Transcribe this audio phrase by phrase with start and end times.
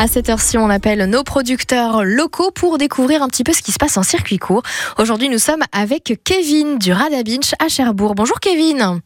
[0.00, 3.70] À cette heure-ci, on appelle nos producteurs locaux pour découvrir un petit peu ce qui
[3.70, 4.62] se passe en circuit court.
[4.96, 8.14] Aujourd'hui, nous sommes avec Kevin du Radabinch à Cherbourg.
[8.14, 9.02] Bonjour Kevin.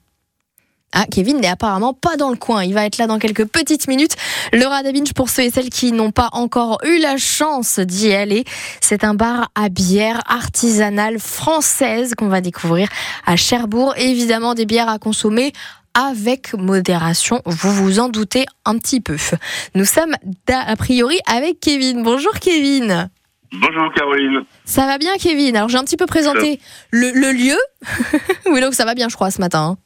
[0.93, 2.63] Ah, Kevin n'est apparemment pas dans le coin.
[2.63, 4.15] Il va être là dans quelques petites minutes.
[4.53, 8.45] Le Radabinch, pour ceux et celles qui n'ont pas encore eu la chance d'y aller,
[8.81, 12.89] c'est un bar à bière artisanale française qu'on va découvrir
[13.27, 13.95] à Cherbourg.
[13.97, 15.53] évidemment, des bières à consommer
[15.95, 19.17] avec modération, vous vous en doutez un petit peu.
[19.75, 20.15] Nous sommes
[20.49, 22.03] a priori avec Kevin.
[22.03, 23.09] Bonjour Kevin.
[23.53, 24.43] Bonjour Caroline.
[24.65, 25.57] Ça va bien Kevin?
[25.57, 26.61] Alors j'ai un petit peu présenté
[26.91, 27.57] le, le, lieu.
[28.51, 29.77] oui donc ça va bien je crois ce matin.
[29.77, 29.84] Hein.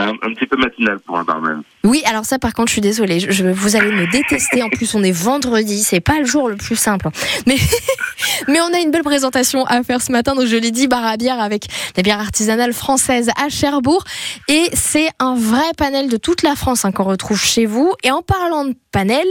[0.00, 1.62] Un, petit peu matinal pour un barman.
[1.84, 3.18] Oui, alors ça par contre, je suis désolée,
[3.52, 4.62] vous allez me détester.
[4.62, 7.08] En plus, on est vendredi, c'est pas le jour le plus simple.
[7.46, 7.56] Mais,
[8.48, 10.34] mais on a une belle présentation à faire ce matin.
[10.34, 14.04] Donc je l'ai dit, bar à bière avec des bières artisanales françaises à Cherbourg.
[14.48, 17.92] Et c'est un vrai panel de toute la France hein, qu'on retrouve chez vous.
[18.02, 19.26] Et en parlant de panel,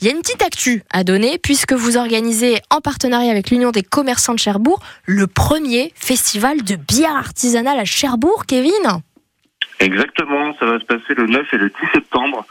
[0.00, 3.70] il y a une petite actu à donner puisque vous organisez en partenariat avec l'Union
[3.70, 9.02] des commerçants de Cherbourg le premier festival de bière artisanale à Cherbourg, Kevin.
[9.84, 12.46] Exactement, ça va se passer le 9 et le 10 septembre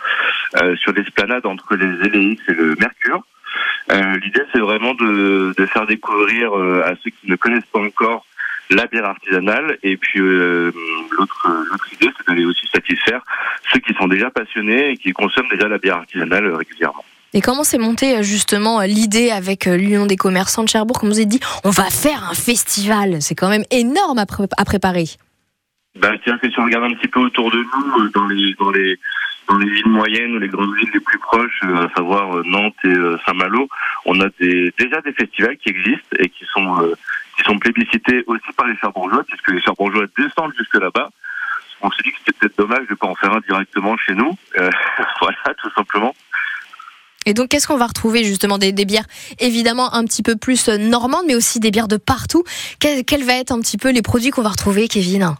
[0.62, 3.26] euh, sur l'esplanade entre les LX et le Mercure.
[3.92, 8.24] Euh, L'idée, c'est vraiment de, faire découvrir euh, à ceux qui ne connaissent pas encore
[8.70, 9.80] la bière artisanale.
[9.82, 11.50] Et puis l'autre
[11.94, 13.22] idée, c'est d'aller aussi satisfaire
[13.72, 17.04] ceux qui sont déjà passionnés et qui consomment déjà la bière artisanale régulièrement.
[17.34, 21.00] Et comment s'est montée justement l'idée avec l'Union des commerçants de Cherbourg?
[21.00, 23.24] Comme vous avez dit, on va faire un festival.
[23.24, 24.26] C'est quand même énorme à
[24.66, 25.06] préparer.
[26.04, 28.54] Ben, tiens, que si on regarde un petit peu autour de nous, euh, dans les,
[28.56, 29.00] dans les,
[29.48, 32.44] dans les villes moyennes ou les grandes villes les plus proches, euh, à savoir euh,
[32.46, 32.94] Nantes et
[33.26, 33.70] Saint-Malo,
[34.04, 36.94] on a déjà des festivals qui existent et qui sont,
[37.38, 41.10] qui sont plébiscités aussi par les Cherbourgeois, puisque les Cherbourgeois descendent jusque là-bas.
[41.82, 44.38] On s'est dit que c'était peut-être dommage de pas en faire un directement chez nous.
[44.58, 46.14] voilà, tout simplement.
[47.26, 49.08] Et donc, qu'est-ce qu'on va retrouver justement des, des, bières
[49.40, 52.44] évidemment un petit peu plus normandes, mais aussi des bières de partout?
[52.82, 55.38] Quels quel va être un petit peu les produits qu'on va retrouver, Kevin?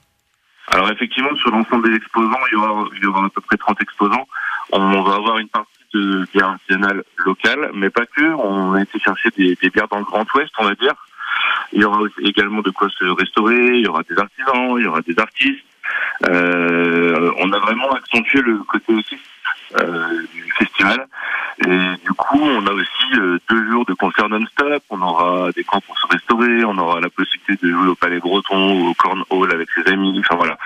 [0.68, 3.58] Alors effectivement, sur l'ensemble des exposants, il y, aura, il y aura à peu près
[3.58, 4.28] 30 exposants.
[4.72, 8.24] On va avoir une partie de bière artisanale locale, mais pas que.
[8.24, 10.94] On a été chercher des, bières dans le Grand Ouest, on va dire.
[11.74, 14.88] Il y aura également de quoi se restaurer, il y aura des artisans, il y
[14.88, 15.66] aura des artistes.
[16.28, 19.18] Euh, on a vraiment accentué le côté aussi
[19.80, 21.08] euh, du festival.
[21.66, 24.84] Et du coup, on a aussi euh, deux jours de concert non-stop.
[24.90, 26.66] On aura des camps pour se restaurer.
[26.66, 30.20] On aura la possibilité de jouer au Palais Breton ou au Cornhall avec ses amis.
[30.20, 30.58] Enfin voilà.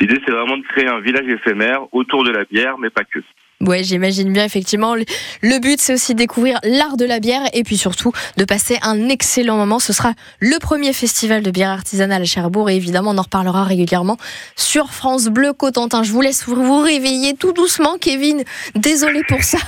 [0.00, 3.20] L'idée, c'est vraiment de créer un village éphémère autour de la bière, mais pas que.
[3.62, 4.96] Ouais, j'imagine bien effectivement.
[4.96, 9.08] Le but, c'est aussi découvrir l'art de la bière et puis surtout de passer un
[9.08, 9.78] excellent moment.
[9.78, 13.62] Ce sera le premier festival de bière artisanale à Cherbourg et évidemment, on en reparlera
[13.62, 14.16] régulièrement
[14.56, 16.02] sur France Bleu Cotentin.
[16.02, 18.42] Je vous laisse vous réveiller tout doucement, Kevin.
[18.74, 19.58] Désolé pour ça.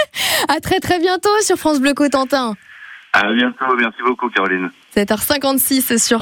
[0.48, 2.56] à très très bientôt sur France Bleu Cotentin.
[3.14, 3.76] À bientôt.
[3.78, 4.70] Merci beaucoup, Caroline.
[4.96, 6.12] 7h56 sur